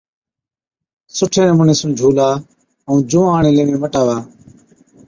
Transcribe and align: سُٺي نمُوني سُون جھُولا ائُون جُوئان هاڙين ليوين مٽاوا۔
سُٺي 1.15 1.41
نمُوني 1.47 1.75
سُون 1.79 1.91
جھُولا 1.97 2.29
ائُون 2.87 2.99
جُوئان 3.09 3.31
هاڙين 3.45 3.53
ليوين 3.55 3.77
مٽاوا۔ 3.83 4.17